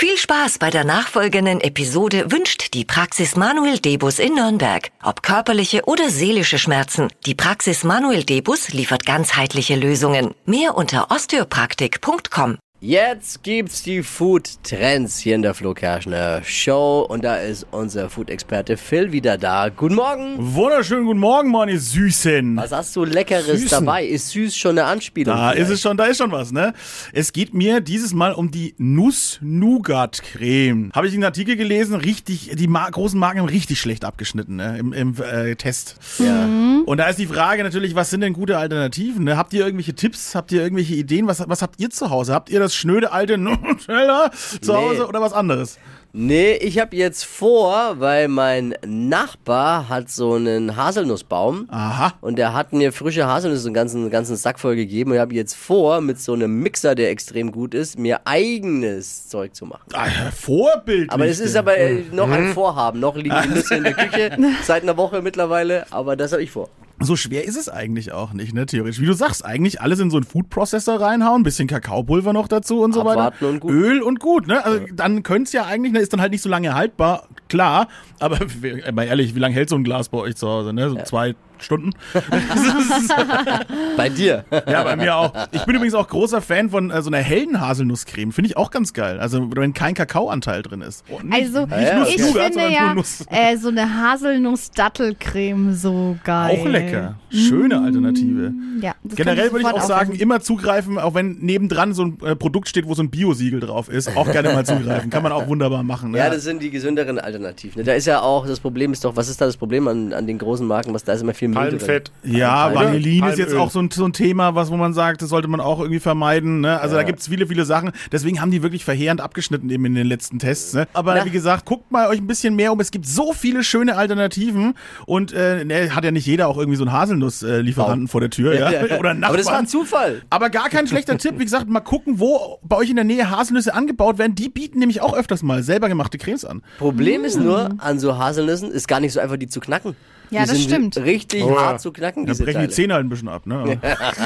[0.00, 4.92] Viel Spaß bei der nachfolgenden Episode wünscht die Praxis Manuel Debus in Nürnberg.
[5.02, 10.36] Ob körperliche oder seelische Schmerzen, die Praxis Manuel Debus liefert ganzheitliche Lösungen.
[10.46, 12.58] Mehr unter osteopraktik.com.
[12.80, 18.08] Jetzt gibt's die Food Trends hier in der Flo Kerschner Show und da ist unser
[18.08, 19.68] Food-Experte Phil wieder da.
[19.68, 20.36] Guten Morgen.
[20.38, 22.56] Wunderschönen guten Morgen, meine Süßen.
[22.56, 23.84] Was hast du Leckeres Süßen.
[23.84, 24.06] dabei?
[24.06, 25.34] Ist süß schon eine Anspielung?
[25.34, 25.70] Da vielleicht?
[25.70, 26.72] ist es schon, da ist schon was, ne?
[27.12, 30.92] Es geht mir dieses Mal um die Nuss-Nougat-Creme.
[30.94, 34.78] Habe ich einen Artikel gelesen, richtig, die Mar großen Marken haben richtig schlecht abgeschnitten, ne?
[34.78, 35.96] Im, im äh, Test.
[36.20, 36.48] Ja.
[36.86, 39.24] Und da ist die Frage natürlich, was sind denn gute Alternativen?
[39.24, 39.36] Ne?
[39.36, 40.36] Habt ihr irgendwelche Tipps?
[40.36, 41.26] Habt ihr irgendwelche Ideen?
[41.26, 42.32] Was, was habt ihr zu Hause?
[42.32, 44.78] Habt ihr das schnöde alte Nutella zu Nee.
[44.78, 45.78] Hause oder was anderes?
[46.14, 51.68] Nee, ich habe jetzt vor, weil mein Nachbar hat so einen Haselnussbaum.
[51.70, 52.14] Aha.
[52.22, 55.10] Und der hat mir frische Haselnüsse einen ganzen, ganzen Sack voll gegeben.
[55.10, 59.28] Und ich habe jetzt vor, mit so einem Mixer, der extrem gut ist, mir eigenes
[59.28, 59.82] Zeug zu machen.
[59.92, 61.12] Ah, Vorbildlich.
[61.12, 63.00] Aber es ist aber äh, noch ein Vorhaben.
[63.00, 65.86] Noch liegen die Nüsse in der Küche seit einer Woche mittlerweile.
[65.90, 66.70] Aber das habe ich vor.
[67.00, 69.00] So schwer ist es eigentlich auch nicht, ne, theoretisch.
[69.00, 72.80] Wie du sagst, eigentlich alles in so einen Food Processor reinhauen, bisschen Kakaopulver noch dazu
[72.80, 73.48] und so Abwarten weiter.
[73.48, 73.70] und gut.
[73.72, 74.64] Öl und gut, ne?
[74.64, 77.88] Also dann könnte es ja eigentlich, ne, ist dann halt nicht so lange haltbar, klar.
[78.18, 78.38] Aber
[78.92, 80.90] mal ehrlich, wie lange hält so ein Glas bei euch zu Hause, ne?
[80.90, 81.90] So zwei Stunden?
[83.96, 84.44] Bei dir.
[84.68, 85.32] ja, bei mir auch.
[85.52, 88.32] Ich bin übrigens auch großer Fan von äh, so einer hellen Haselnusscreme.
[88.32, 89.18] Finde ich auch ganz geil.
[89.20, 91.04] Also wenn kein Kakaoanteil drin ist.
[91.10, 92.94] Oh, nicht- Also, nicht Nuss, ich Nougat, finde ja
[93.30, 96.58] äh, so eine Haselnuss-Dattelcreme so geil.
[96.60, 97.16] Auch lecker.
[97.30, 98.52] Schöne Alternative.
[98.80, 100.22] Ja, Generell würde ich auch sagen, aufessen.
[100.22, 103.88] immer zugreifen, auch wenn nebendran so ein äh, Produkt steht, wo so ein Biosiegel drauf
[103.88, 104.16] ist.
[104.16, 105.10] Auch gerne mal zugreifen.
[105.10, 106.12] Kann man auch wunderbar machen.
[106.12, 106.18] Ne?
[106.18, 107.84] Ja, das sind die gesünderen Alternativen.
[107.84, 110.26] Da ist ja auch, das Problem ist doch, was ist da das Problem an, an
[110.26, 110.94] den großen Marken?
[110.94, 112.10] Was, da ist immer viel Müll Palmfett.
[112.24, 112.84] Ja, Palmöl.
[112.86, 113.66] Vanillin ist jetzt Palmöl.
[113.66, 116.00] auch so ein, so ein Thema, was wo man sagt, das sollte man auch irgendwie
[116.00, 116.60] vermeiden.
[116.60, 116.80] Ne?
[116.80, 117.02] Also Ja.
[117.02, 117.92] da gibt's viele, viele Sachen.
[118.12, 120.74] Deswegen haben die wirklich verheerend abgeschnitten eben in den letzten Tests.
[120.74, 120.86] Ne?
[120.92, 121.24] Aber Na.
[121.24, 122.80] wie gesagt, guckt mal euch ein bisschen mehr um.
[122.80, 124.74] Es gibt so viele schöne Alternativen
[125.06, 128.54] und äh, ne, hat ja nicht jeder auch irgendwie so einen Haselnuss-Lieferanten vor der Tür.
[128.58, 128.68] Ja?
[128.98, 129.64] Oder einen Aber das war Nachbarn.
[129.64, 130.22] ein Zufall.
[130.30, 131.34] Aber gar kein schlechter Tipp.
[131.38, 134.34] Wie gesagt, mal gucken, wo bei euch in der Nähe Haselnüsse angebaut werden.
[134.34, 136.62] Die bieten nämlich auch öfters mal selber gemachte Cremes an.
[136.78, 139.96] Problem ist nur, an so Haselnüssen ist gar nicht so einfach, die zu knacken.
[140.30, 140.96] Ja, die das sind stimmt.
[140.98, 141.60] richtig Oh ja.
[141.66, 142.74] hart zu knacken, Da diese brechen die Teile.
[142.74, 143.46] Zähne halt ein bisschen ab.
[143.46, 143.78] Ne?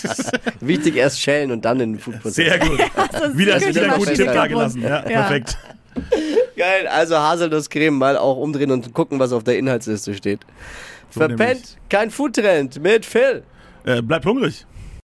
[0.60, 2.34] Wichtig erst schälen und dann in den Foodprozess.
[2.34, 2.78] Sehr gut.
[3.34, 4.14] wieder wieder einen guten.
[4.14, 4.82] Tipp da gelassen.
[4.82, 5.00] Ja, Ja.
[5.22, 5.58] perfekt.
[6.56, 10.40] Geil, also Haselnusscreme mal auch umdrehen und gucken, was auf der Inhaltsliste steht.
[11.10, 13.42] So Verpennt, kein Foodtrend mit Phil.
[13.84, 14.66] Äh, bleibt hungrig.